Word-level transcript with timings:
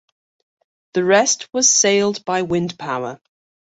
The 0.95 1.03
rest 1.03 1.47
was 1.53 1.69
sailed 1.69 2.25
by 2.25 2.41
wind 2.41 2.79
power. 2.79 3.21